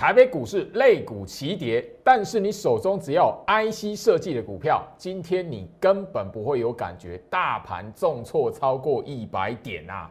[0.00, 10.10] 台北股市类股齐跌，但是你手中只要 IC 设计的股票，今天你根本不会有感觉，大盘重挫超过一百点啊！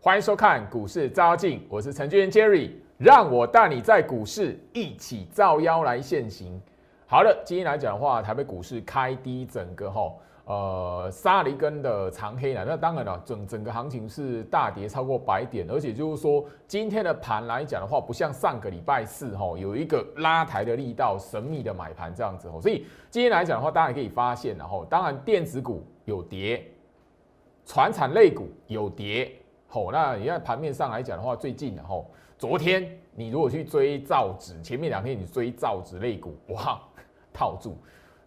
[0.00, 2.70] 欢迎收看股市招妖镜，我是程序员 Jerry。
[2.98, 6.58] 让我带你在股市一起造妖来现行。
[7.06, 10.12] 好了，今天来讲的话，台北股市开低，整个哈
[10.46, 12.64] 呃杀了一根的长黑了。
[12.64, 22.58] 那当然了，整整个行情是大跌超过百点，而且就是说今天的盘来讲的话，不像上个礼拜四哈有一个拉抬的力道，神秘的买盘这样子哦。
[22.62, 26.66] 所以今天来讲的话，大家可以发现，然后当然电子股有跌，
[27.66, 29.30] 船产类股有跌。
[29.68, 32.10] 吼，那你看盘面上来讲的话，最近然后。
[32.38, 36.78] 昨天你如果去追造纸，前面两天你追造纸类股，哇，
[37.32, 37.76] 套住。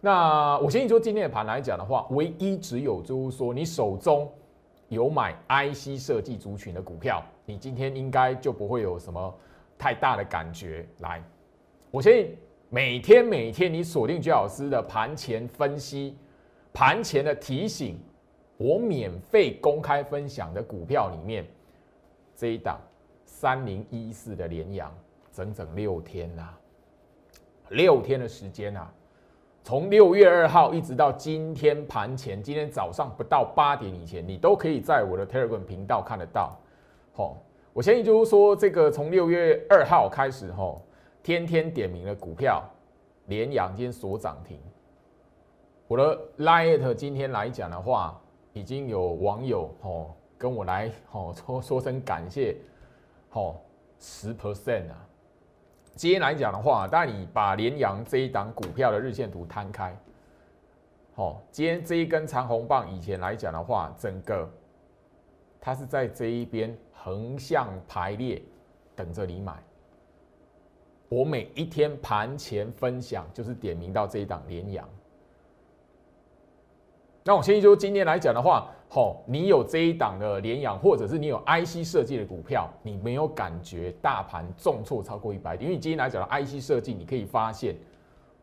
[0.00, 4.28] 那我相信就今天的盘来讲的话，唯一只有就是说你手中
[4.88, 9.32] 有买 IC 设计族群的股票，你今天应该就不会有什么
[9.78, 10.84] 太大的感觉。
[10.98, 11.22] 来，
[11.90, 12.36] 我相信
[12.68, 16.16] 每天每天你锁定居老师的盘前分析、
[16.72, 17.96] 盘前的提醒，
[18.56, 21.46] 我免费公开分享的股票里面
[22.34, 22.80] 这一档。
[23.30, 24.92] 三零一四的连阳，
[25.32, 26.48] 整整六天呐，
[27.70, 28.86] 六天的时间呐，
[29.62, 36.58] 从六月二号一直到今天盘前，今天早上不到八点以前，你都可以在我的 Telegram 频道看得到。
[37.14, 37.36] 吼，
[37.72, 40.82] 我相信就是说，这个从六月二号开始，吼，
[41.22, 42.62] 天天点名的股票，
[43.26, 44.58] 连阳今天所涨停。
[45.86, 48.20] 我的 Light 今天来讲的话，
[48.52, 52.56] 已经有网友吼跟我来吼说说声感谢。
[53.32, 53.62] 好，
[54.00, 55.06] 十 percent 啊！
[55.94, 59.96] 今天来讲的话，当你把联阳这一档股票的日线图摊开，
[61.14, 64.50] 好，今天这一根长红棒，以前来讲的话，整个
[65.60, 68.42] 它是在这一边横向排列，
[68.96, 69.62] 等着你买。
[71.08, 74.88] 我每一天盘前分享，就是点名到这一档联阳。
[77.22, 78.72] 那我先说，今天来讲的话。
[78.92, 85.70] 好，你有这一档的联阳，或者是你有 IC 设计的股票，你没有感觉大盘重挫超过一百点？
[85.70, 87.76] 因为今天来讲的 IC 设计，你可以发现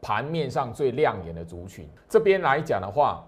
[0.01, 1.85] 盘面上最亮眼的族群。
[2.07, 3.27] 这边来讲的话，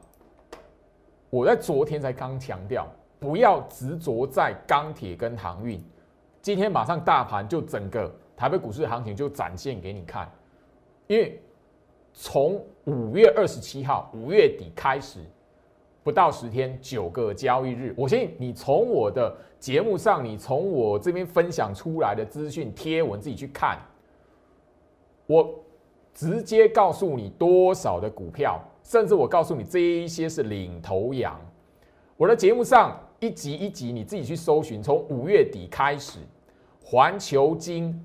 [1.29, 2.87] 我在昨天才刚强调，
[3.19, 5.77] 不要执着在钢铁跟航运。
[6.41, 10.31] 今天马上大盘就整个台北股市行情就展现给你看，
[11.07, 11.37] 因为
[12.13, 15.19] 从五月二十七号五月底开始。
[16.09, 23.77] 不到十天，九个交易日，我相信你从我的节目上，你从我这边分享出来的资讯贴文自己去看，
[25.27, 25.53] 我
[26.11, 31.39] 直接告诉你多少的股票，甚至我告诉你这一些是领头羊。
[32.17, 36.17] 我的节目上一集一集你自己去搜寻，从五月底开始，
[36.83, 38.03] 环球金，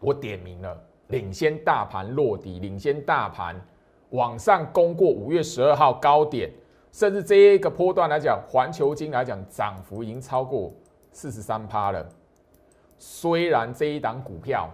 [0.00, 0.76] 我点名了，
[1.06, 3.64] 领先大盘落底，领先大盘
[4.10, 6.50] 往上攻过五月十二号高点。
[6.94, 10.72] 甚至这一个波段来讲，环球金来讲涨幅已经超过
[11.10, 12.08] 四十三趴了。
[12.96, 14.70] 虽然这一档股票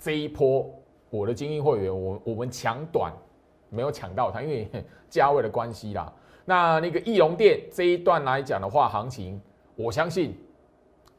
[0.00, 0.68] 这一波，
[1.10, 3.12] 我的精英会员，我我们抢短
[3.70, 4.68] 没有抢到它，因为
[5.08, 6.12] 价位的关系啦。
[6.44, 9.40] 那那个易龙店这一段来讲的话，行情
[9.76, 10.36] 我相信，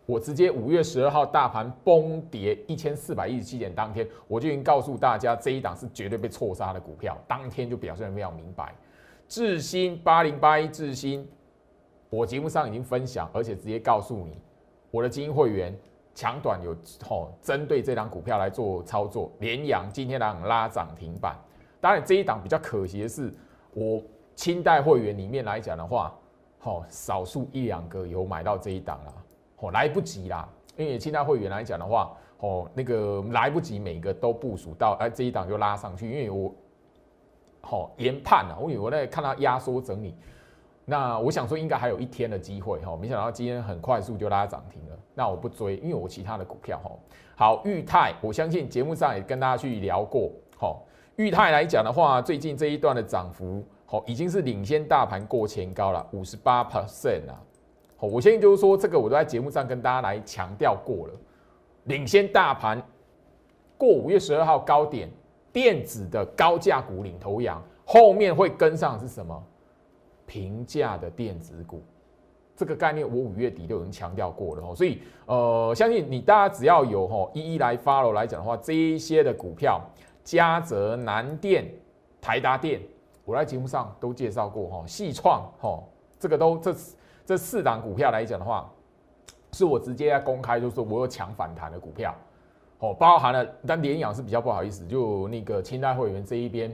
[0.05, 8.75] 我直接五月十二号大盘崩跌一千四百一十七点当天，我就已经告诉大家这一档是绝对被错杀的股票，当天就表现的非常明白。
[9.33, 11.27] 智新八零八一智新，
[12.11, 14.37] 我节目上已经分享，而且直接告诉你，
[14.91, 15.75] 我的精英会员
[16.13, 16.71] 强短有
[17.09, 19.31] 哦，针对这档股票来做操作。
[19.39, 21.35] 联阳今天来拉涨停板，
[21.81, 23.33] 当然这一档比较可惜的是，
[23.73, 23.99] 我
[24.35, 26.13] 清代会员里面来讲的话，
[26.59, 29.13] 吼少数一两个有买到这一档啦，
[29.55, 36.53] 吼来不及啦，因为清代会员来讲的话，吼那个来不及每个都部署到，哎这一档就拉上去，因为我。
[37.65, 38.57] 好研判啊！
[38.59, 40.13] 我以为我在看它压缩整理，
[40.83, 44.99] 那我想说应该还有一天的机会哈，没想到今天很快速就拉涨停了。
[45.15, 46.91] 那我不追，因为我其他的股票哈。
[47.35, 50.29] 好，裕泰，我相信节目上也跟大家去聊过。
[50.57, 50.83] 好，
[51.15, 57.41] 裕泰来讲的话，最近这一段的涨幅，好已经是领先大盘过前高了，五十八 percent 啊。
[57.95, 61.13] 好，我相信就是说这个我都在节目上跟大家来强调过了，
[61.85, 62.85] 领先大盘
[63.77, 65.09] 过五月十二号高点。
[65.53, 69.41] 电子的高价股领头羊，后面会跟上是什么？
[70.25, 71.83] 平价的电子股，
[72.55, 79.79] 这个概念我五月底就已经强调过了哦，所以呃，相信你大家只要有哈一一来 follow 来讲的话，这一些的股票，
[80.23, 81.69] 嘉泽、南电、
[82.19, 82.81] 台达电，
[83.25, 85.83] 我在节目上都介绍过哈，细创哈，
[86.17, 86.75] 这个都这
[87.25, 88.71] 这四档股票来讲的话，
[89.51, 92.15] 是我直接在公开，就是我有抢反弹的股票。
[92.83, 96.69] 哦，包含了，但联养是比较不好意思，就那个清代会员这一边，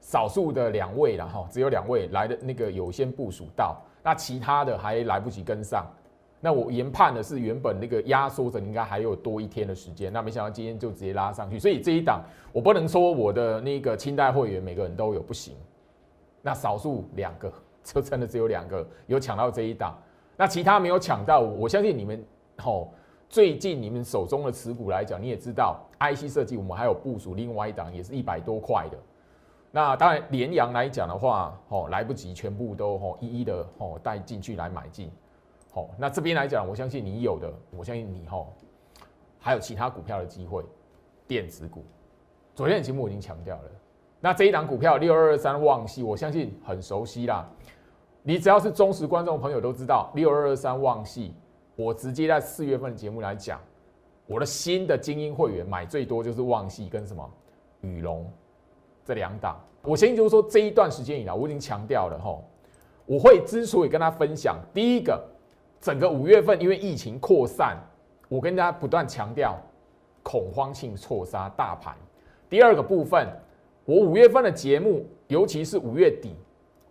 [0.00, 5.84] 少数的两位了哈，只有两位来的那个有先部署到，那其他的还来不及跟上。
[6.40, 12.22] 那我研判的是原本那个压缩着应该还有多一天的时间，那没想到今天就直接拉上去，所以这一档
[12.52, 15.56] 我不能说我的那个清代会员每个人都有不行，
[16.40, 17.52] 那少数两个
[17.82, 19.98] 就真的只有两个有抢到这一档，
[20.36, 22.24] 那其他没有抢到，我相信你们
[22.58, 22.94] 吼。
[23.32, 28.98] 最近你们手中的持股来讲，你也知道，IC 设计我们还有部署另外一档，也是一百多块的。
[29.70, 35.10] 那当然，联阳来讲的话，哦，来不及全部都哦一一的哦带进去来买进。
[35.72, 38.48] 好，那这边来讲，我相信你有的，我相信你哦
[39.40, 40.62] 还有其他股票的机会，
[41.26, 41.82] 电子股。
[42.54, 43.70] 昨天的节目我已经强调了，
[44.20, 47.48] 那这一档股票六二二三旺系，我相信很熟悉啦。
[48.22, 51.34] 你只要是忠实观众朋友都知道六二二三旺系。
[51.82, 53.60] 我直接在四月份的节目来讲，
[54.26, 57.28] 我的新的精英会员买最多就是旺系跟什么
[57.80, 58.30] 羽龙
[59.04, 59.60] 这两档。
[59.82, 62.38] 我先就是说这一段时间以来，我已经强调了哈，
[63.04, 65.20] 我会之所以跟他分享，第一个，
[65.80, 67.76] 整个五月份因为疫情扩散，
[68.28, 69.58] 我跟大家不断强调
[70.22, 71.96] 恐慌性错杀大盘。
[72.48, 73.26] 第二个部分，
[73.84, 76.36] 我五月份的节目，尤其是五月底，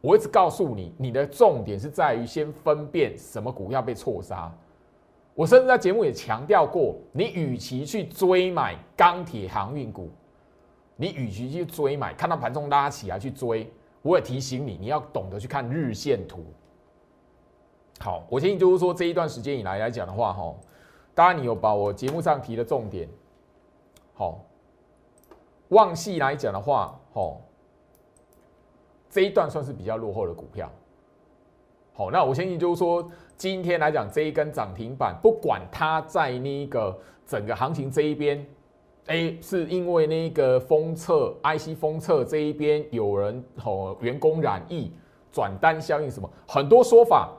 [0.02, 4.54] 我一直告诉你，你的重点是在于先分辨什么股票被错杀。
[5.34, 10.10] 我甚至在节目也强调过，你与其去追买钢铁航运股，
[10.98, 16.44] 你与其去追买，看到盘中拉起来去追，我也提醒你，你要懂得去看日线图。
[18.00, 20.54] 好，我建议就是说这一段时间以来来讲的话，哈，
[21.16, 23.08] 当然你有把我节目上提的重点，
[24.14, 24.44] 好，
[25.70, 27.38] 旺系来讲的话，哈，
[29.10, 30.70] 这一段算是比较落后的股票。
[31.94, 33.10] 好，那我相信就是说。
[33.38, 36.96] 今天来讲，这一根涨停板，不管它在那个
[37.26, 38.46] 整个行情这一边，
[39.08, 44.94] 哎，是因为那个封测 IC 封测这一边有人哦员工染疫
[45.32, 47.32] 转单效应什么很多说法，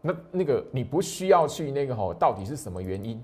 [0.00, 3.22] 那那个你不需要去那个吼，到底是什么原因？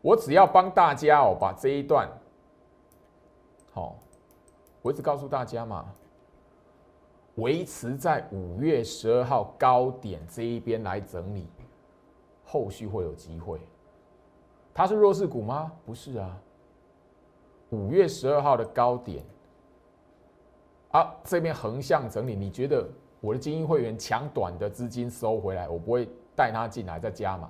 [0.00, 2.08] 我只要帮大家哦把这一段，
[3.74, 3.94] 好，
[4.80, 5.84] 我一直告诉大家嘛。
[7.36, 11.46] 维持在五月十二号高点这一边来整理，
[12.44, 13.58] 后续会有机会。
[14.74, 15.72] 它是弱势股吗？
[15.86, 16.38] 不是啊。
[17.70, 19.24] 五月十二号的高点，
[20.90, 22.86] 啊，这边横向整理，你觉得
[23.20, 26.06] 我的精英会员抢短的资金收回来，我不会
[26.36, 27.48] 带他进来再加码。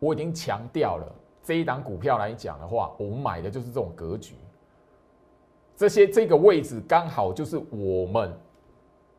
[0.00, 1.06] 我已经强调了，
[1.40, 4.34] 这一档股票来讲的话，我们买的就是这种格局。
[5.78, 8.36] 这些这个位置刚好就是我们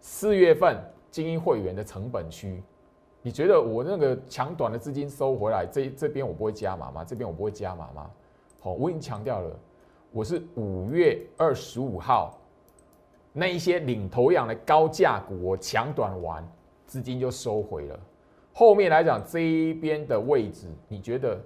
[0.01, 0.77] 四月份
[1.09, 2.61] 精英会员的成本区，
[3.21, 7.01] 你觉得我那个抢短的资金收回来，这这边我不会加码吗？
[7.01, 8.11] 这边我不会加码吗？
[8.59, 9.57] 好，我已经强调了，
[10.11, 12.37] 我是五月二十五号
[13.31, 16.45] 那一些领头羊的高价股，我抢短完
[16.85, 17.97] 资金就收回了。
[18.51, 21.41] 后面来讲这一边的位置，你觉得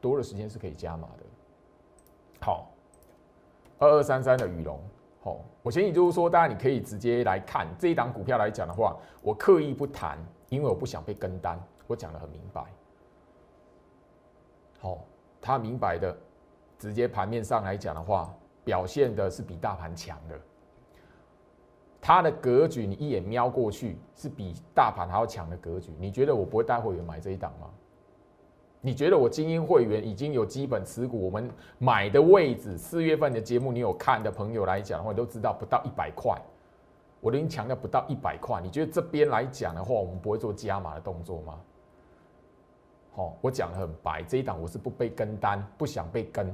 [0.00, 1.26] 多的时间是可以加码的？
[2.40, 2.71] 好。
[3.82, 4.80] 二二三三的羽龙，
[5.20, 10.16] 好，我建议就是说，大家你可以直接来看这一档股票来讲的话，我刻意不谈，
[10.50, 12.62] 因为我不想被跟单，我讲的很明白。
[14.78, 15.04] 好，
[15.40, 16.16] 他明白的，
[16.78, 20.40] 直接盘面上来讲的话，表现的是比大盘强的，
[22.00, 27.68] 它的格局你一眼瞄过去是比大盘还要强的格局，你觉得我不会带会员买这一档吗？
[28.84, 31.48] 你觉得我精英会员已经有基本持股，我们
[31.78, 36.36] 买的位置，四月份的节目你有看的朋友来讲的话，都知道不到一百块，
[37.20, 38.60] 我都已经强调不到一百块。
[38.60, 41.60] 你觉得这边来讲的话，我们不会做加码的动作吗？
[43.12, 46.52] 好，我讲的很白，这一档我是不被跟单，不想被跟，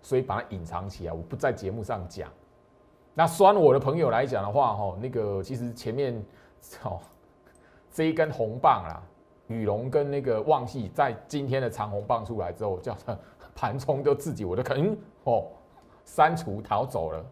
[0.00, 2.30] 所以把它隐藏起来，我不在节目上讲。
[3.14, 6.24] 那酸我的朋友来讲的话，哈，那个其实前面，
[6.84, 7.00] 哦，
[7.90, 9.02] 这一根红棒啦。
[9.48, 13.18] 羽龙跟那个旺系在今天的长虹棒出来之后，叫做
[13.54, 15.44] 盘冲就自己我都可能哦
[16.04, 17.24] 删除逃走了。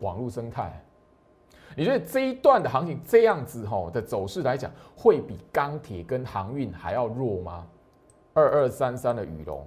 [0.00, 0.78] 网络生态，
[1.74, 7.66] 你觉得这一段的行情这样子吼的走势来讲，会比钢铁跟航运还要弱吗？
[8.34, 9.64] 二二三三的羽龙，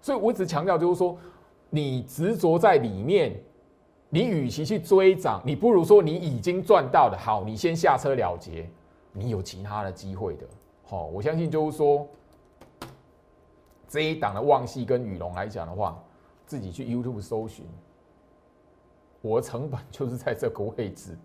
[0.00, 1.18] 所以我一直强调就是说，
[1.68, 3.34] 你执着在里面，
[4.08, 8.70] 你与其去追涨，你不如说你已经赚到的好，你先下车了结，
[9.18, 10.46] 你有其他的机会的。
[10.84, 12.06] 好，我相信就是说，
[13.88, 16.02] 这一档的旺系跟宇龙来讲的话，
[16.46, 17.66] 自己去 YouTube 搜寻，
[19.20, 21.18] 我的成本就是在这个位置。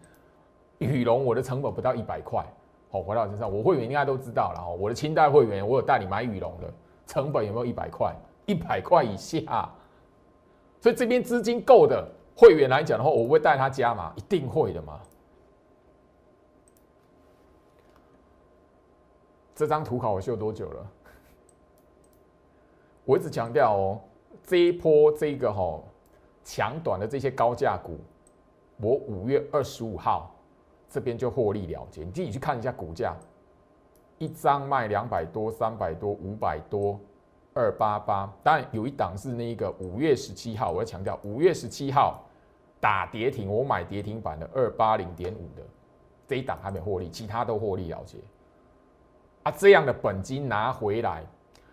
[0.79, 2.45] 宇龙我的成本不到一百块，
[2.89, 4.75] 好，回到我身上，我会员应该都知道了哦。
[4.77, 6.73] 我的清代会员，我有带你买宇龙的，
[7.07, 8.13] 成本有没有一百块？
[8.45, 9.69] 一百块以下，
[10.81, 12.05] 所以这边资金够的。
[12.35, 14.99] 会员来讲的话，我会带他加嘛，一定会的嘛。
[19.55, 20.91] 这张图考我秀多久了？
[23.05, 24.01] 我一直强调哦，
[24.43, 25.81] 这一波这个哈
[26.43, 27.99] 强短的这些高价股，
[28.77, 30.35] 我五月二十五号
[30.89, 33.15] 这边就获利了结，你自己去看一下股价，
[34.17, 36.99] 一张卖两百多、三百多、五百多。
[37.55, 42.23] 二八八，当然有一档是那个五月十七号，我要强调五月十七号
[42.79, 45.61] 打跌停，我买跌停板的二八零点五的
[46.27, 48.17] 这一档还没获利，其他都获利了结。
[49.43, 51.23] 啊，这样的本金拿回来，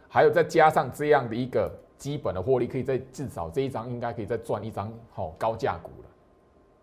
[0.09, 6.09] 还有再加上这样的一个基本的获利，可以再至少这一张应该可以再赚一张好高价股了。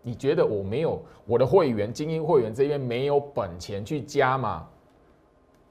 [0.00, 4.66] 你觉得我没有我的会员精英会员这边没有本钱去加吗？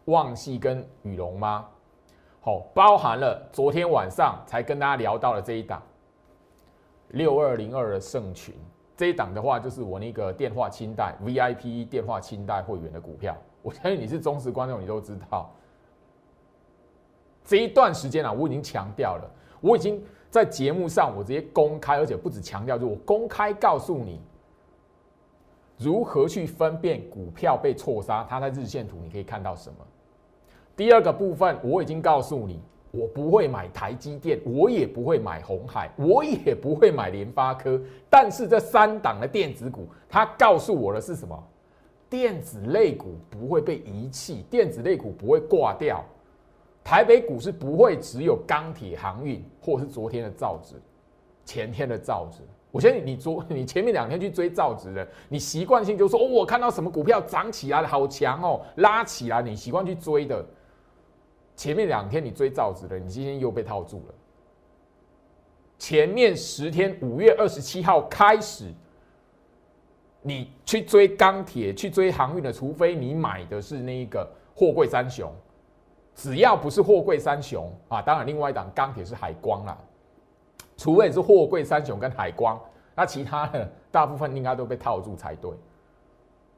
[0.06, 1.66] 旺系跟宇龙吗？
[2.44, 5.82] 哦，包含了昨天晚上才跟大家聊到的这一档
[7.10, 8.54] 六二零二的盛群，
[8.96, 13.36] 这一档的话就是我那个电话清代 VIP 电话清代会员的股票。
[13.62, 15.54] 我相信你是忠实观众，你都知道
[17.44, 19.30] 这一段时间啊，我已经强调了，
[19.62, 24.22] 我已经在节目上我直接公开，而且不止强调，就我公开告诉你
[25.78, 29.78] 如何去分辨股票被错杀，它在日线图你可以看到什么。
[30.76, 32.62] 第二个部分，我已经告诉你，
[32.92, 37.82] 我不会买台积电，我也不会买红海，我也不会买联发科。
[38.10, 41.48] 但是这三档的电子股，它告诉我的是什么？
[42.10, 46.04] 电子类股不会被遗弃，电子类股不会挂掉。
[46.84, 50.76] 台北股市不会只有钢铁、航运，或是昨天的造纸、
[51.44, 52.42] 前天的造纸。
[52.72, 60.46] 我相信你昨你前面两天去追造纸的，你习惯性就说哦，我看到什么股票涨起来了，好强哦，拉起来，你习惯去追的。
[61.56, 64.14] 前面两天你追造纸的，你今天又被套住了。
[65.78, 68.72] 前面十天，五月二十七号开始，
[70.28, 75.32] 你去追钢铁、去追航运的，除非你买的是那一个货柜三雄，
[76.14, 79.78] 只要不是货柜三雄啊，当然另外一档钢铁是海光啦。
[80.76, 82.60] 除非是货柜三雄跟海光，
[82.94, 85.50] 那其他的大部分应该都被套住才对。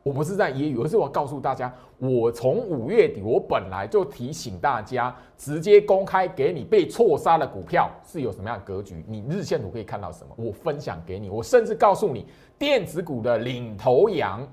[0.02, 11.30] 我不是在揶揄，而是我告诉大家，我从五月底，我本来就提醒大家，直接公开给你被错杀的股票是有什么样的格局，你日线图可以看到什么，我分享给你。
[11.30, 12.26] 我甚至告诉你，
[12.58, 14.48] 电子股的领头羊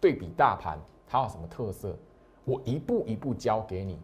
[0.00, 1.96] 对比大盘，它有什么特色，
[2.44, 3.96] 我一步一步教给你。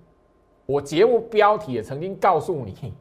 [0.66, 2.94] 我节目标题也曾经告诉你，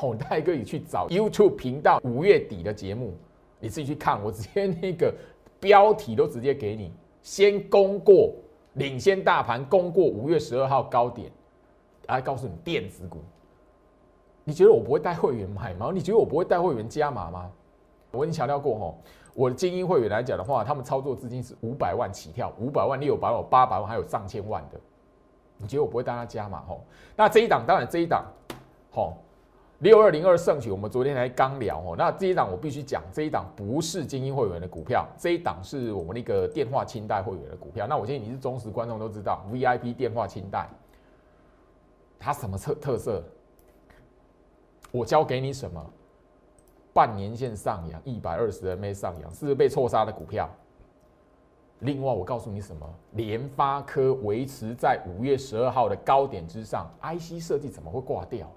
[0.00, 3.14] 我带哥你去找 YouTube 频道五月底的节目，
[3.58, 5.12] 你自己去看，我直接那个
[5.58, 6.92] 标题都直接给你。
[7.26, 8.32] 先攻过
[8.74, 11.28] 领先大盘，攻过五月十二号高点，
[12.06, 13.18] 来告诉你电子股。
[14.44, 15.90] 你觉得我不会带会员买吗？
[15.92, 17.50] 你觉得我不会带会员加码吗？
[18.12, 18.98] 我已经强调过吼，
[19.34, 24.78] 我的精英会员来讲的话，他们操作资金是五百万起跳，五百万、六百万、八百万，还有上千万的。
[25.58, 26.84] 你觉得我不会带他加码吼？
[27.16, 28.24] 那这一档当然这一档，
[28.92, 29.14] 吼。
[29.80, 31.94] 六二零二盛起，我们昨天才刚聊哦。
[31.98, 37.86] 那这一档我必须讲，这一档不是精英会员的股票，这一档是我们那个电话清代会员的股票。
[37.86, 40.66] 那我建议你是忠实观众都知道，VIP 电话清代，
[42.18, 43.22] 它什么特特色？
[44.90, 45.84] 我教给你什么？
[46.94, 50.48] 半年线上扬，一百二十 MA 上扬，是被错杀的股票。
[51.80, 52.88] 另外，我告诉你什么？
[53.12, 58.50] 联发科维持在五月十二号的高点之上，IC 设计怎么会挂掉？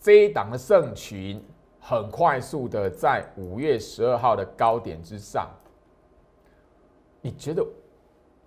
[0.00, 1.42] 这一档的盛群
[1.80, 5.50] 很快速的在五月十二号的高点之上，
[7.20, 7.66] 你觉得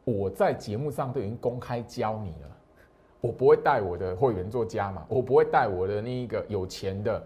[0.03, 2.58] 我在节目上都已经公开教你了，
[3.20, 7.22] 我不会带我的会员做加码，我不会带我的那一个有钱的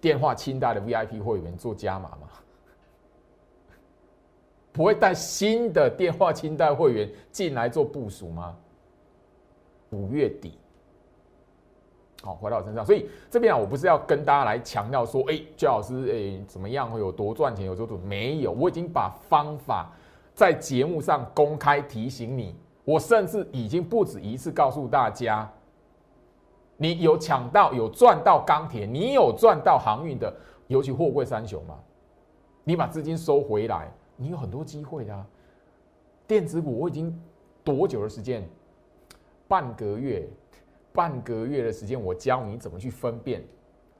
[0.00, 2.28] 电话清单的 VIP 会员做加码吗？
[4.72, 8.56] 不会带新的电话清单会员进来做部署吗？
[9.90, 10.56] 五月底。
[12.28, 18.52] 好，回到我身上，所以这边啊，我不是要跟大家来强调说，哎，焦老师，哎，怎么样会有多赚钱，有多多没有？
[18.52, 19.90] 我已经把方法
[20.34, 22.54] 在节目上公开提醒你，
[22.84, 25.50] 我甚至已经不止一次告诉大家，
[26.76, 30.30] 你有抢到、有赚到钢铁，你有赚到航运的，
[30.66, 31.78] 尤其货柜三雄嘛，
[32.62, 35.26] 你把资金收回来，你有很多机会的。
[36.26, 37.18] 电子股我已经
[37.64, 38.46] 多久的时间？
[39.48, 40.28] 半个月，
[40.98, 43.40] 半个月的时间，我教你怎么去分辨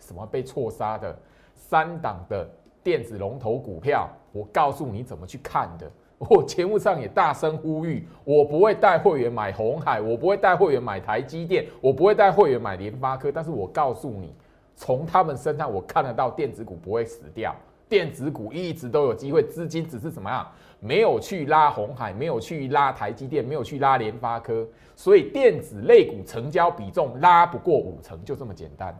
[0.01, 1.17] 什么被错杀的
[1.55, 2.51] 三档的
[2.83, 5.89] 电子龙头股票，我告诉你怎么去看的。
[6.19, 13.31] 我节目上也大声呼吁，我不会带会员买红海，我不会带会员买台积电，我不会带会员买联发科。
[13.31, 14.35] 但是我告诉你，
[14.75, 17.55] 从他们身上我看得到电子股不会死掉，
[17.89, 20.45] 电子股一直都有机会，资金只是怎么样，
[20.81, 28.99] 没有去拉红海，没有去拉台积电，没有去拉联发科，所以电子类股成交比重拉不过五成，就这么简单。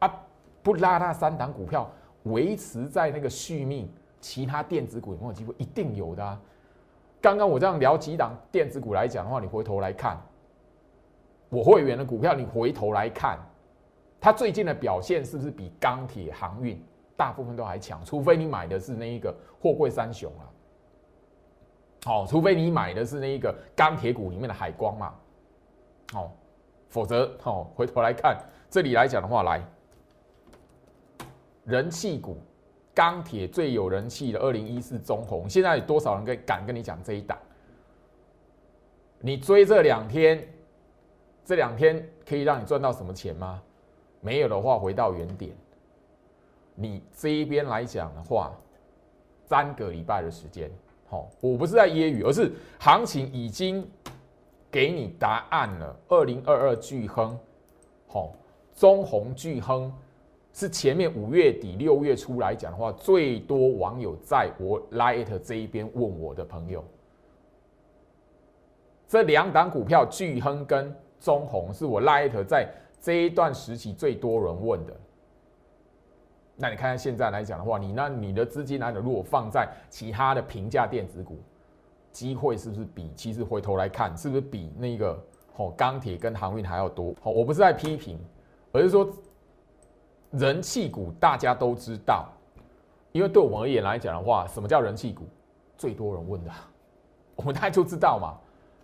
[0.00, 0.14] 啊，
[0.62, 1.90] 不拉那三档股票，
[2.24, 3.88] 维持在那个续命。
[4.20, 5.54] 其他电子股有没有机会？
[5.58, 6.40] 一定有的啊！
[7.20, 10.20] 刚刚我这样聊几档电子股来讲的话，你回头来看，
[11.48, 13.38] 我会员的股票，你回头来看，
[14.20, 16.82] 它最近的表现是不是比钢铁、航运
[17.18, 18.02] 大部分都还强？
[18.04, 20.44] 除非你买的是那一个货柜三雄啊，
[22.06, 25.14] 好，除非你买的是那一个钢铁股里面的海光嘛，
[26.14, 26.30] 哦，
[26.88, 28.38] 否则哦，回头来看
[28.70, 29.62] 这里来讲的话，来
[31.64, 32.38] 人气股。
[32.94, 37.38] 钢铁最有人气的二零一四中红，现在有多少人跟敢跟你讲这一档？
[39.20, 40.44] 你追这两天，
[41.44, 43.62] 这两天可以让你赚到什么钱吗？
[44.20, 45.56] 没有的话，回到原点。
[46.80, 48.52] 你这一边来讲的话，
[49.46, 50.70] 三个礼拜的时间，
[51.08, 53.84] 好，我不是在揶揄，而是行情已经
[54.70, 55.96] 给你答案了。
[56.06, 57.36] 二零二二巨亨，
[58.06, 58.32] 好，
[58.74, 59.92] 中红巨亨。
[60.50, 66.82] 是前面五月底六月初来讲的话，最多网友在我 Light 这一边问我的朋友，
[69.06, 72.68] 这两档股票巨亨跟中红是我 Light 在
[73.00, 74.92] 这一段时期最多人问的。
[76.60, 81.38] 那你看看现在来讲的话，你那你的资金来的如果放在其他的平价电子股，
[82.10, 85.18] 机会是不是比其实回头来看是不是比那个
[85.56, 87.14] 哦钢铁跟航运还要多？
[87.22, 88.18] 好，我不是在批评，
[88.72, 89.08] 而是说。
[90.32, 92.28] 人气股大家都知道，
[93.12, 95.26] 因为对我们而言来讲的话，什么叫人气股？
[95.78, 96.50] 最多人问的，
[97.34, 98.36] 我们大家就知道嘛。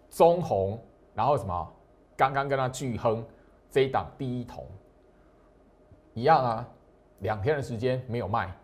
[0.09, 0.83] 中红，
[1.13, 1.73] 然后什么？
[2.17, 3.23] 刚刚跟他巨亨
[3.71, 4.67] 这一档第一桶
[6.15, 6.69] 一样啊，
[7.25, 8.55] 两天的时间没有卖，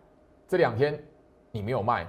[0.47, 0.97] 这两天
[1.51, 2.07] 你没有卖，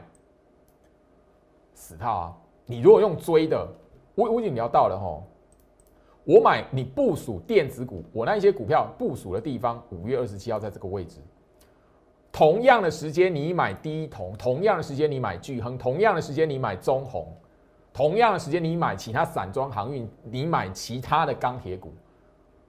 [1.73, 2.37] 死套啊！
[2.67, 3.67] 你如果用追的，
[4.15, 5.27] 我我已经聊到了吼。
[6.25, 11.21] 我买你部署电子股，我那一些股票部署的地方，五月二十七号在这个位置。
[12.31, 17.35] 同样的时间你买第一铜，同样的时间你买巨亨，同样的时间你买中红，
[17.95, 21.95] 同样的时间你买其他散装航运，你买其他的钢铁股，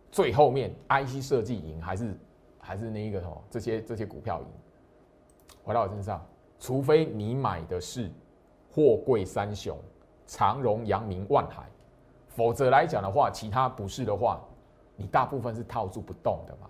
[0.09, 2.17] 最后面 IC 设计赢还是
[2.65, 3.41] 还是那一个哦？
[3.49, 4.47] 这些这些股票赢。
[5.63, 6.25] 回到我身上，
[6.59, 8.09] 除非你买的是
[8.71, 9.77] 货柜三雄，
[10.25, 11.65] 长荣、阳明、万海。
[12.29, 14.41] 否则来讲的话，其他不是的话，
[14.95, 16.69] 你大部分是套住不动的嘛。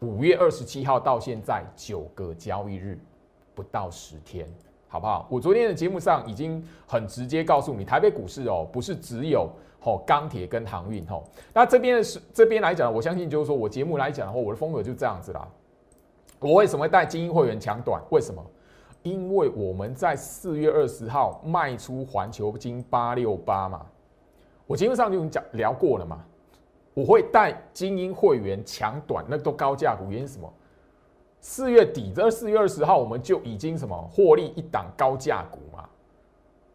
[0.00, 2.98] 五月二十七号到现在九个交易日，
[3.54, 4.48] 不到十天，
[4.88, 5.28] 好不好？
[5.30, 9.48] 我昨天的节目上已经很直接告诉你，台北股市哦，不是只有
[9.82, 11.22] 哦钢铁跟航运哦。
[11.52, 15.48] 那这边是这边来讲，我相信就是说我节目来讲的话，我的风格就这样子啦。
[16.38, 18.02] 我为什么会带精英会员抢短？
[18.10, 18.44] 为什么？
[19.02, 23.86] 因为我们在四月二十号卖出环球金八六八嘛，
[24.66, 26.22] 我节目上就已经讲聊过了嘛。
[26.92, 30.52] 我会带精英会员抢短，那都高价股，原因什么？
[31.40, 35.88] 四月底这四月二十号我们就已经什么获利一档高价股嘛，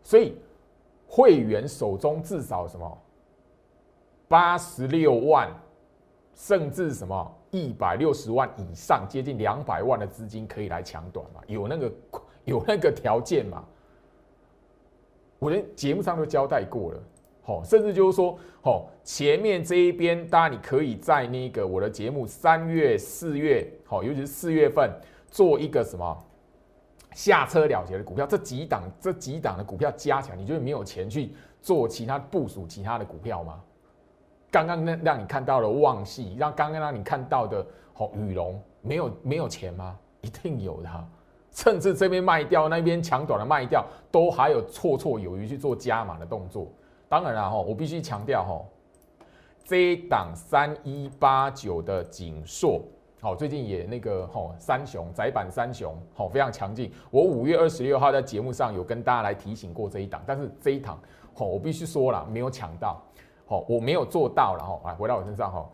[0.02, 0.36] 所以
[1.16, 3.02] 会员手中至少什么
[4.28, 5.50] 八十六万，
[6.34, 7.34] 甚至什么？
[7.52, 11.40] 一百六十万以上，接近两百万的资金可以来抢短嘛？
[11.48, 11.92] 有那个
[12.44, 13.64] 有那个条件嘛？
[15.40, 17.02] 我连节目上都交代过了，
[17.44, 24.92] 好，甚至就是说，好，前面这一边，当然你可以在那个我的节目三月、四月，好，尤其是四月份
[25.32, 26.25] 做一个什么
[27.16, 33.62] 下车了结的股票，这几档这几档的股票加起来，你就没有钱去做其他部署其他的股票吗？
[34.52, 39.98] 刚刚那让你看到了旺系，让刚刚让你看到的哦羽绒没有没有钱吗？
[40.22, 40.90] 一定有的，
[41.52, 46.68] 甚至这边卖掉，那边抢短的卖掉，都还有绰绰有余去做加码的动作。
[47.08, 48.62] 当然了哈，我必须强调哈，
[49.64, 52.82] 这一档三一八九的锦硕，
[53.26, 56.92] 好，最近也那个吼三雄窄板三雄，好非常强劲。
[57.10, 61.02] 我五月二十六号在节目上有跟大家来提醒过这一档，但是这一档，
[61.34, 63.02] 哦，我必须说了，没有抢到。
[63.48, 65.72] 好，我没有做到，然后来回到我身上吼。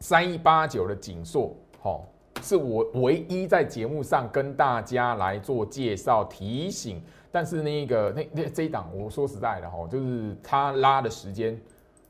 [0.00, 2.04] 三一八九的锦硕，好，
[2.42, 7.00] 是我唯一在节目上跟大家来做介绍提醒。
[7.30, 11.56] 但是那个那那这一档，我说实在的哈，就是它拉的时间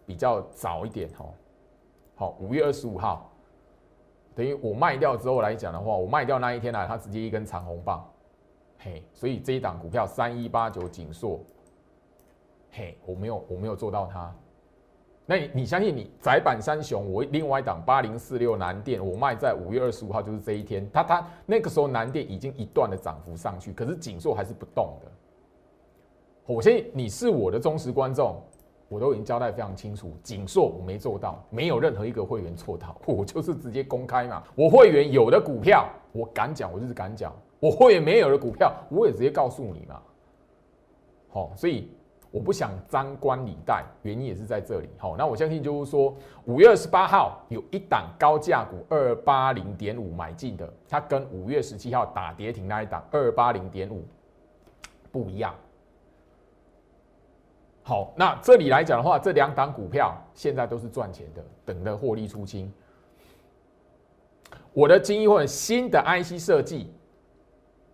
[0.06, 1.26] 比较早一点哈。
[2.14, 3.29] 好，五月二十五号，
[4.40, 8.10] 等于我卖掉之后来讲的话，我卖掉那一天呢，它直接一根长红棒，
[8.78, 11.38] 嘿，所以这一档股票三一八九锦硕，
[12.70, 14.34] 嘿，我没有我没有做到它。
[15.26, 25.12] 那你你相信你窄板三雄，我另外一档八零四六南电，我卖在五月二十五号，就是这一天，它它那个时候南电已经一段的涨幅上去，可是锦硕还是不动的。
[26.46, 28.42] 我相信你是我的忠实观众，
[28.90, 34.42] 我都已经交代非常清楚，锦硕我没做到，没有任何一个会员做到，我就是直接公开嘛。
[34.54, 40.02] 我会员有的股票我敢讲，我就是敢讲；我会员没有的股票，我也直接告诉你嘛。
[41.30, 41.88] 好，所以。
[42.32, 44.88] 我不想张冠李戴，原因也是在这里。
[44.96, 54.04] 好，那我相信就是说，五月二十八号有一档高价股二八零点五买进的，它跟五月十七号打跌停那一档二八零点五
[55.10, 55.52] 不一样。
[57.90, 62.72] 好，那这里来讲的话，这两档股票现在都是赚钱的，等着获利出清。
[64.72, 66.94] 我的精英或者新的 IC 设计，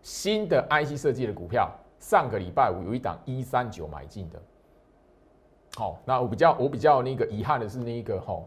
[0.03, 1.75] 新的 IC 设计的股票。
[1.99, 4.39] 上个礼拜五有一档一三九买进的，
[5.77, 8.39] 好，那我比较我比较那个遗憾的是那个哈，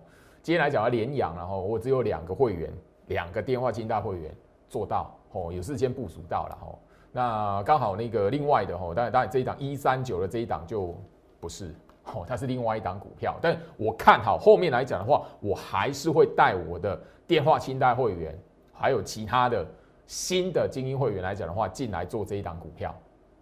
[0.43, 2.71] 今天来讲要连阳，然后我只有两个会员，
[3.07, 4.31] 两个电话金大会员
[4.69, 6.77] 做到，哦，有事先部署到了哈，
[7.11, 10.95] 那刚好那个另外的哈，当然当然这一档一三九的这一档就
[11.39, 11.73] 不是，
[12.05, 18.37] 哦，它是另外一档股票，但我看好后面来讲的话，我还是会带我的电话清单会员，
[18.73, 19.65] 还有其他的
[20.07, 22.95] 新的精英会员来讲的话，进来做这一档股票。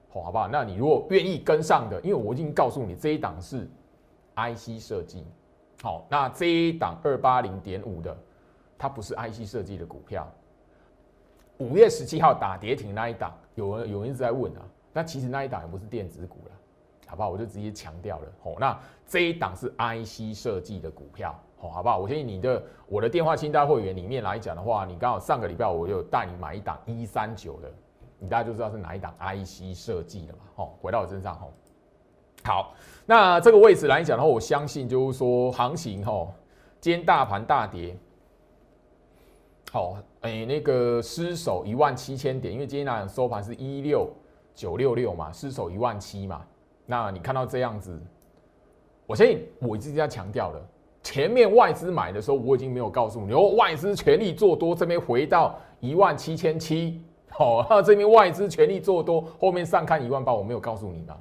[0.10, 0.48] 好好不好？
[0.48, 3.70] 那你如果愿意跟上的，因为我已经告诉你这一档是
[4.36, 5.26] IC 设计，
[5.84, 8.18] 好，那这一档二八零点五的，
[8.78, 10.28] 它不是 IC 设计的股票。
[11.58, 14.62] 五月十七号打跌停那一档，有人有人一直在问啊，
[14.94, 16.52] 那其实那一档也不是电子股了，
[17.08, 17.30] 好不好？
[17.30, 21.98] 我就直接强调了，好，那这一档是 IC 设计的股票，好，好不好？
[21.98, 27.72] 我建议你的我的电话清单会员里面来讲的话，你刚好上个礼拜我就带你买一档一三九的。
[28.20, 30.40] 你大家就知道是哪一档 IC 设计的嘛？
[30.56, 31.54] 吼，回到我身上吼。
[32.44, 32.74] 好，
[33.06, 36.34] 那这个位置来讲的话，我相信就是说行情吼，
[36.80, 37.96] 今天大盘大跌，
[39.72, 44.10] 好，哎，那个失守一万七千点，因为今天呢收盘是一六
[44.56, 46.44] 九六六嘛，失守一万七嘛。
[46.88, 48.02] 那你看到这样子，
[49.06, 50.68] 我相信我已经在强调了，
[51.04, 57.00] 前面外资买的时候，我已经没有告诉你，哦，外资全力做多，这边回到一万七千七。
[57.30, 61.18] 好，那 这边外资全力做多，后面上看一万八，我没有告诉你吗？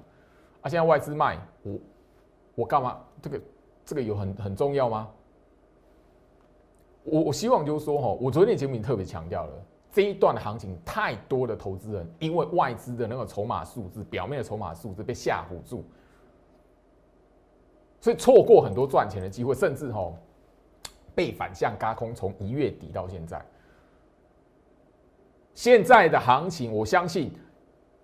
[0.63, 1.79] 啊，现在外资卖，我
[2.55, 2.99] 我干嘛？
[3.21, 3.41] 这个
[3.85, 5.09] 这个有很很重要吗？
[7.03, 9.53] 我我希望就是说，哈，我昨天节目特别强调了，
[9.97, 15.83] 这一段的行情太多的投资人，因为外资的那个筹码数字，表面的筹码数字被吓唬住，
[17.99, 20.13] 所以错过很多赚钱的机会，甚至哈
[21.15, 23.43] 被反向嘎空，从一月底到现在。
[25.55, 27.33] 现在的行情，我相信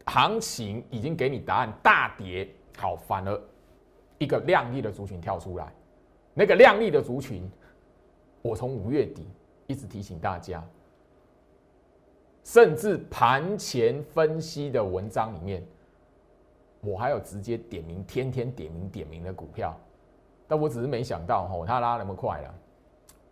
[0.07, 3.39] 行情已经给你答案，大跌好，反而
[4.17, 5.71] 一个亮丽的族群跳出来，
[6.33, 7.47] 那个亮丽的族群，
[8.41, 9.29] 我从五月底
[9.67, 10.67] 一直提醒大家，
[12.53, 15.65] 甚至盘前分析的文章里面，
[16.83, 19.75] 我还有直接点名，天天点名点名的股票，
[20.47, 22.55] 但我只是没想到吼，它拉那么快了，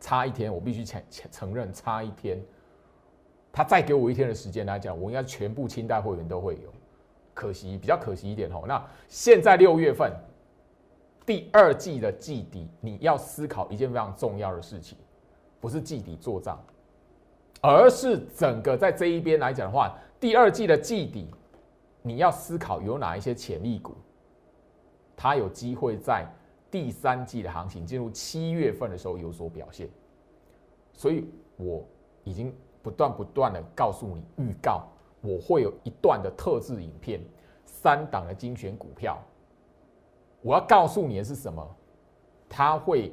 [0.01, 2.43] 差一天，我必须承承认差一天。
[3.53, 6.73] 他再给我一天的时间来讲，我应该全部清代会员都会有。
[7.35, 8.63] 可惜，比较可惜一点哦。
[8.67, 10.11] 那现在六月份
[11.27, 14.97] 第二季的季底，你要思考一件非常重要的事情，
[15.61, 16.59] 不是季底做账，
[17.61, 21.29] 而是整个在这一边来讲的话，第二季的季底，
[22.03, 23.95] 你要思考有哪一些潜力股，
[25.17, 26.27] 它有机会在
[26.71, 29.89] 第三季的行情进入七月份的时候有所表现。
[30.93, 31.85] 所以我
[32.25, 32.55] 已经。
[32.83, 34.89] 不断不断的告诉你预告，
[35.21, 37.21] 我会有一段的特制影片，
[37.67, 39.23] 三档的精选股票。
[40.41, 41.77] 我要告诉你的是什么？
[42.49, 43.13] 它会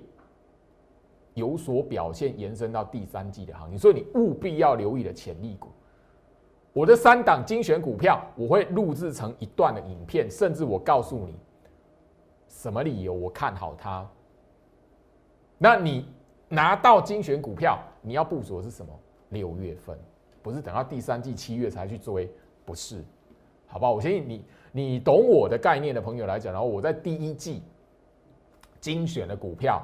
[1.37, 5.69] 有所表现，延伸到第三季的行情，所以你务必要留意的潜力股。
[6.73, 11.35] 我的三档精选股票，我会录制成一段的影片，甚至我告诉你
[12.47, 14.07] 什么理由我看好它。
[15.59, 16.07] 那你
[16.49, 18.91] 拿到精选股票，你要部署的是什么？
[19.29, 19.97] 六月份
[20.41, 22.31] 不是等到第三季七月才去追，
[22.65, 23.03] 不是，
[23.67, 23.93] 好不好？
[23.93, 27.61] 我相信你，你懂我的概念的朋友来讲，然后我在第一季
[28.79, 29.81] 精选的股票，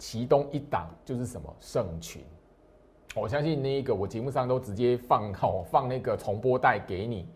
[0.00, 2.24] 其中一档就是什么圣群。
[3.14, 7.28] 我相信那一个我节目上都直接放好放那个重播带给你，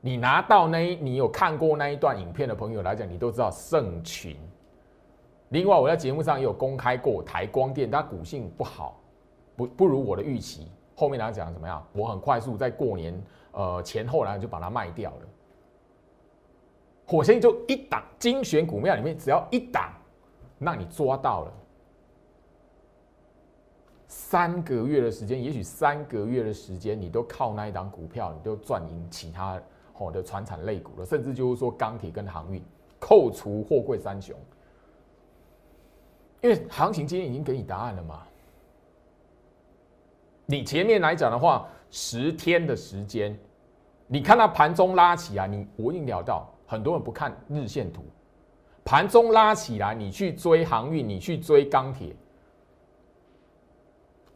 [0.00, 4.36] 你拿到那你有看过那一段影片的朋友来讲，你都知道圣群。
[5.50, 8.98] 另外我在节目上也有公开过台光电，它股性不好，
[9.54, 10.72] 不不如我的预期。
[10.96, 11.86] 后面来讲怎么样？
[11.92, 15.28] 我很快速在过年呃前后来就把它卖掉了。
[17.04, 19.92] 火星就一档精选股票里面只要一档，
[20.58, 21.52] 让你抓到了。
[24.14, 29.58] 三个月的时间，也许三个月的时间，你都靠那一档股票，你都赚赢其他
[29.94, 32.62] 好的船产类股了，甚至就是说钢铁跟航运，
[33.00, 34.36] 扣除货柜三雄，
[36.42, 38.22] 因为行情今天已经给你答案了嘛。
[40.44, 43.34] 你前面来讲的话，十天的时间，
[44.06, 48.04] 你看到盘中拉起来，你我已经聊到，很多人不看日线图，
[48.84, 52.14] 盘中拉起来，你去追航运，你去追钢铁。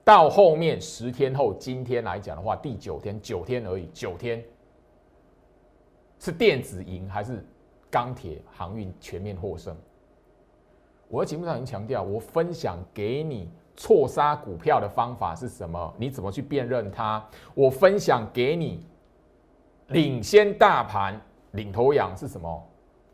[0.07, 4.41] 到后面十天后，今天来讲的话，第九天，九天而已，九天
[6.21, 7.45] 是电子赢还是
[7.91, 9.77] 钢铁航运全面获胜？
[11.09, 15.93] 我在节目上已经强调，我分享给你错杀股票的方法是什么？
[15.99, 17.29] 你怎么去辨认它？
[17.53, 18.87] 我分享给你
[19.89, 22.65] 领先大盘领头羊是什么？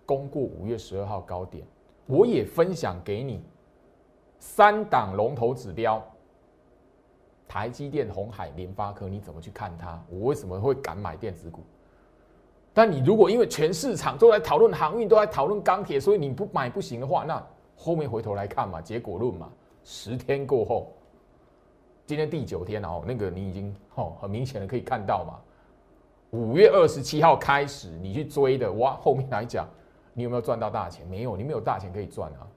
[0.05, 1.67] 攻过五月十二号高点。
[2.05, 3.43] 我也分享给你
[4.39, 6.07] 三档龙头指标。
[7.53, 10.03] 台积电、红海、联发科，你怎么去看它？
[10.09, 11.61] 我为什么会敢买电子股？
[12.73, 19.53] 但你如果因为全市场都在讨论航运，都在讨论钢铁，所以你不买不行的话，那后面回头来看嘛，结果论嘛。
[19.85, 20.95] 十天过后，
[22.07, 25.39] 今天第九天哦，那个你已经哦很明显的可以看到嘛。
[26.31, 29.69] 五月二十七号开始你去追的，哇，后面来讲，
[30.15, 31.07] 你有没有赚到大钱？
[31.07, 32.49] 没有，你没有大钱可以赚啊。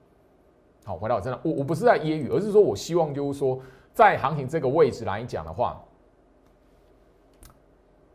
[0.86, 3.60] 好，回到我身上，我我不是在揶揄，而是说我希望就是说。
[3.96, 5.82] 在行情这个位置来讲的话，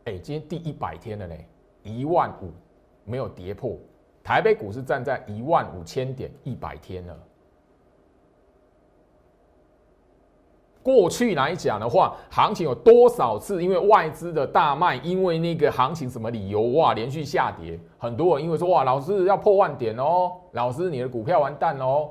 [0.04, 1.34] 哎，今天第一百天了呢，
[1.82, 2.52] 一万五
[3.04, 3.76] 没有跌破，
[4.22, 7.18] 台北股市站在一万五千点，一百天了。
[10.84, 22.10] 过去来讲的话，行情有多少次因为外资的大卖，因为那个行情什么理由哇，连续下跌，很多人因为说哇，老师要破万点哦，老师你的股票完蛋哦。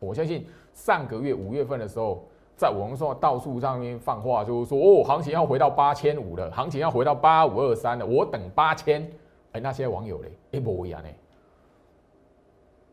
[0.00, 2.22] 我相信上个月五月份的时候。
[2.56, 9.06] 在网络上到处上面放话，就是说哦，行情要回到八千五了，行情要回到八五二三了，我等八千。
[9.52, 11.08] 哎，那些网友嘞，一模一样呢。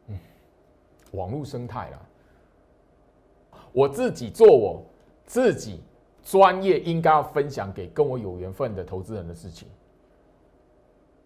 [0.08, 0.20] 嗯，
[1.12, 2.00] 网络生态啦，
[3.72, 4.84] 我自己做我
[5.26, 5.82] 自己
[6.24, 9.68] 专业应该要分享给跟我有缘分的投资人的事情，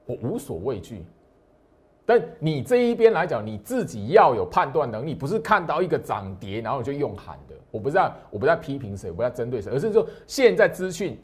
[0.05, 1.03] 我无所畏惧。
[2.09, 7.55] 但你这一边来讲，你自己要有判断能力，不是看到一个涨跌然后就用喊的。
[7.69, 11.19] 我不是在，我不在批评谁，我不在针对谁，而是说现在资讯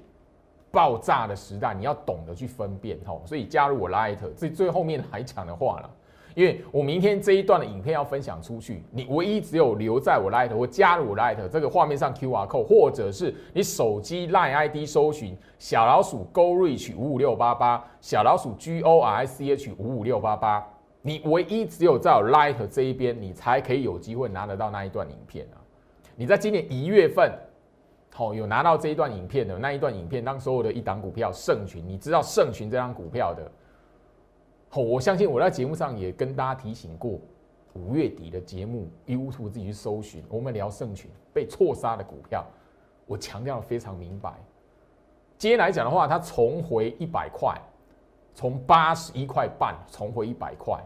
[0.71, 3.21] 爆炸的时代，你要懂得去分辨吼。
[3.25, 5.89] 所以加入我 Light，最最后面还讲的话了，
[6.35, 19.25] 因为我明天这一段的影片要分享出去，你唯一只有留在我 Light 或加入我 Light 这个画面上 QR code，或者是你手机 Line ID 搜寻小老鼠 Go Reach 五五六八八，小老鼠 G O R
[19.25, 20.67] C H 五五六八八。
[21.05, 25.59] 你唯一只有在 Light 这一边，你才可以有机会拿得到那一段影片啊！
[26.15, 27.29] 你在今年一月份，
[28.09, 33.51] 好有拿到这一段影片的那一段影片，当所有的一档股票盛群，你知道盛群这张股票的，
[34.69, 37.19] 好，我相信我在节目上也跟大家提醒过，
[37.73, 42.45] 五月底的节目 YouTube 自己去搜寻，我们聊盛群被错杀的股票，
[43.05, 44.33] 我强调的非常明白。
[45.37, 47.59] 今天来讲的话，它重回一百块，
[48.33, 50.79] 从八十一块半重回一百块。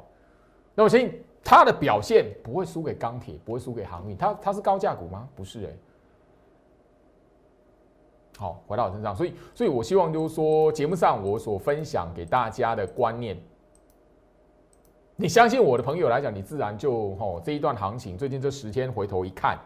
[0.75, 4.15] 那我相信它的表现不会输给钢铁，不会输给航运。
[4.17, 5.27] 它它是高价股吗？
[5.35, 5.69] 不是哎。
[8.37, 13.35] 好，回到我身上，所以所以我希望就是说，节目上我所分享给大家的观念，
[15.15, 19.57] 你相信我的朋友来讲，你自然就吼这一段行情，最近这十天回头一看，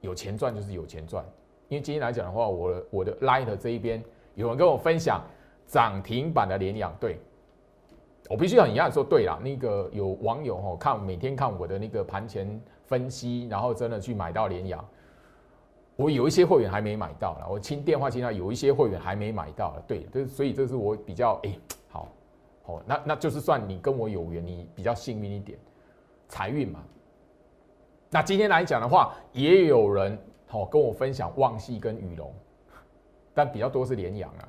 [0.00, 1.24] 有钱赚就是有钱赚。
[1.68, 4.00] 因为今天来讲的话，我我的 Light 这一边
[4.36, 5.20] 有人跟我分享
[5.66, 7.18] 涨停板的联阳，对。
[8.28, 14.84] 我必须要一样说，对啦，那个有网友哦看每天看我的那个盘前分析，然后真的去买到联阳，
[15.94, 21.56] 我有一些会员还没买到了，我亲电话听到有一些会员还没买到了，对，这所以这是我比较哎
[21.88, 22.08] 好，
[22.64, 25.56] 好那那就是算你跟我有缘，你比较幸运一点，
[26.26, 26.82] 财运嘛。
[28.10, 32.34] 那今天来讲的话，也有人好跟我分享旺系跟羽龙，
[33.32, 34.48] 但比较多是联阳啊，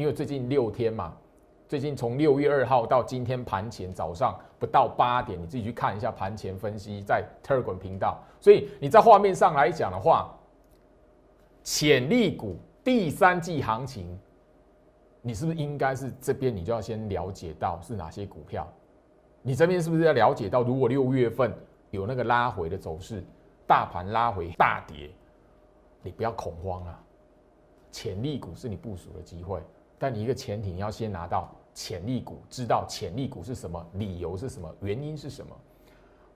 [0.00, 1.14] 因为最近六天嘛。
[1.68, 8.18] 最近从六月二号到今天盘前早上不到八点，你自己去看一下盘前分析，在 Telegram 频道。
[8.40, 10.34] 所以你在画面上来讲的话，
[11.62, 14.18] 潜力股第三季行情，
[15.20, 18.66] 你是不是应该是这边你就要先了解到是哪些股票？
[19.42, 21.54] 你这边是不是要了解到，如果六月份
[21.90, 23.22] 有那个拉回的走势，
[23.66, 25.10] 大盘拉回大跌，
[26.02, 26.98] 你不要恐慌啊！
[27.92, 29.60] 潜力股是你部署的机会，
[30.00, 31.48] 但你一个前提你要先拿到。
[31.72, 35.56] 潜力股知道潜力股是什么，理由是什么，原因是什么？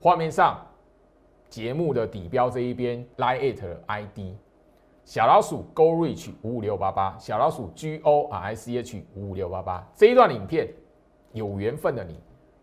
[0.01, 0.65] 画面上
[1.51, 4.19] 节目的底标这一边，line it ID
[5.05, 9.87] 小老鼠 go reach 五五六八八，小老鼠 G O R I C H 五五六八八。
[9.97, 10.69] 这一段影片
[11.33, 12.19] 有缘分的你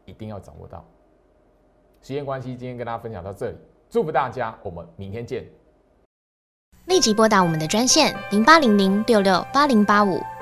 [0.06, 0.84] 一定要掌握到。
[2.02, 3.58] 时间关系，今天跟大家分享到这里，
[3.90, 5.46] 祝福大家，我们明天见。
[6.86, 10.20] 立即拨打我们的专线零八零零六六八零八五。